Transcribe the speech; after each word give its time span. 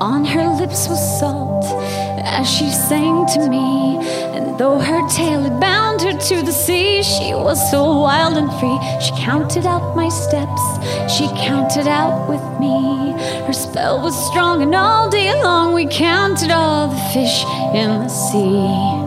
On 0.00 0.24
her 0.24 0.48
lips 0.56 0.88
was 0.88 1.18
salt 1.18 1.64
as 2.24 2.48
she 2.50 2.70
sang 2.70 3.26
to 3.26 3.48
me. 3.50 3.98
And 4.34 4.58
though 4.58 4.78
her 4.78 5.08
tail 5.10 5.42
had 5.42 5.60
bound 5.60 6.00
her 6.00 6.12
to 6.12 6.42
the 6.42 6.52
sea, 6.52 7.02
she 7.02 7.34
was 7.34 7.70
so 7.70 8.00
wild 8.00 8.38
and 8.38 8.50
free. 8.58 8.78
She 9.00 9.12
counted 9.22 9.66
out 9.66 9.94
my 9.94 10.08
steps, 10.08 10.62
she 11.14 11.28
counted 11.36 11.86
out 11.86 12.26
with 12.26 12.42
me. 12.58 13.12
Her 13.46 13.52
spell 13.52 14.00
was 14.00 14.14
strong, 14.30 14.62
and 14.62 14.74
all 14.74 15.10
day 15.10 15.34
long 15.42 15.74
we 15.74 15.86
counted 15.86 16.50
all 16.50 16.88
the 16.88 17.00
fish 17.12 17.44
in 17.74 18.00
the 18.00 18.08
sea. 18.08 19.05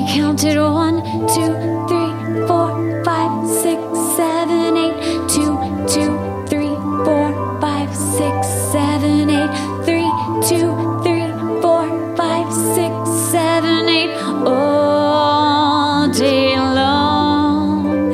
We 0.00 0.06
counted 0.14 0.56
one, 0.58 1.02
two, 1.28 1.52
three, 1.86 2.46
four, 2.46 3.04
five, 3.04 3.46
six, 3.46 3.82
seven, 4.16 4.74
eight, 4.78 4.96
two, 5.28 5.58
two, 5.86 6.16
three, 6.48 6.74
four, 7.04 7.60
five, 7.60 7.94
six, 7.94 8.48
seven, 8.72 9.28
eight, 9.28 9.50
three, 9.84 10.10
two, 10.48 10.72
three, 11.02 11.28
four, 11.60 12.16
five, 12.16 12.50
six, 12.50 13.10
seven, 13.30 13.88
eight, 13.90 14.10
all 14.46 16.10
day 16.10 16.56
long. 16.56 18.08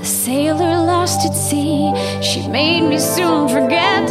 The 0.00 0.04
sailor 0.04 0.76
lost 0.84 1.24
at 1.24 1.36
sea, 1.36 1.92
she 2.20 2.48
made 2.48 2.80
me 2.88 2.98
soon 2.98 3.48
forget, 3.48 4.10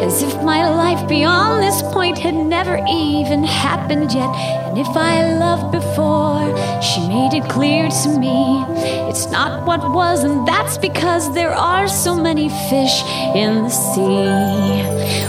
as 0.00 0.22
if 0.22 0.40
my 0.44 0.68
life 0.68 1.08
beyond 1.08 1.60
this 1.60 1.82
point 1.82 2.18
had 2.18 2.34
never 2.34 2.78
even 2.88 3.42
happened 3.42 4.12
yet. 4.12 4.30
And 4.68 4.78
if 4.78 4.96
I 4.96 5.34
loved 5.34 5.72
before, 5.72 6.51
she 6.92 7.00
made 7.08 7.32
it 7.32 7.48
clear 7.48 7.88
to 7.88 8.18
me 8.18 8.64
it's 9.08 9.30
not 9.30 9.64
what 9.66 9.80
was, 9.92 10.24
and 10.24 10.46
that's 10.46 10.76
because 10.76 11.32
there 11.34 11.52
are 11.52 11.88
so 11.88 12.14
many 12.14 12.48
fish 12.68 13.02
in 13.34 13.62
the 13.62 13.70
sea. 13.70 14.82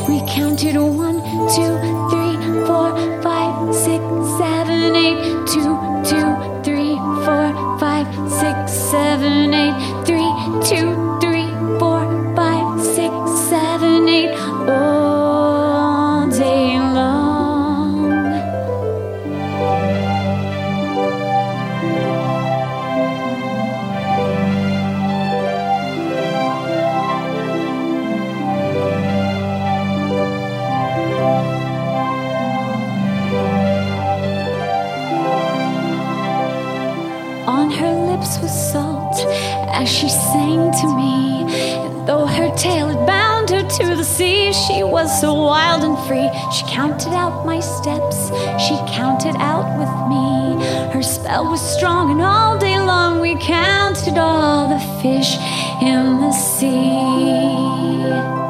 We 0.09 0.19
counted 0.27 0.75
one, 0.75 1.19
two, 1.55 1.73
three, 2.09 2.22
On 37.63 37.71
her 37.71 37.93
lips 38.11 38.39
was 38.39 38.51
salt 38.51 39.15
as 39.71 39.89
she 39.89 40.09
sang 40.09 40.69
to 40.81 40.87
me. 40.97 41.45
And 41.85 42.05
though 42.05 42.25
her 42.25 42.53
tail 42.57 42.89
had 42.89 43.07
bound 43.07 43.49
her 43.51 43.63
to 43.63 43.95
the 43.95 44.03
sea, 44.03 44.51
she 44.51 44.83
was 44.83 45.07
so 45.21 45.33
wild 45.33 45.85
and 45.85 45.97
free. 46.05 46.29
She 46.51 46.65
counted 46.65 47.13
out 47.13 47.45
my 47.45 47.61
steps, 47.61 48.27
she 48.59 48.75
counted 48.99 49.37
out 49.37 49.79
with 49.79 49.93
me. 50.11 50.61
Her 50.91 51.01
spell 51.01 51.49
was 51.49 51.61
strong, 51.61 52.11
and 52.11 52.21
all 52.21 52.57
day 52.57 52.77
long 52.79 53.21
we 53.21 53.37
counted 53.39 54.17
all 54.17 54.67
the 54.67 54.81
fish 55.01 55.37
in 55.81 56.19
the 56.19 56.33
sea. 56.33 58.42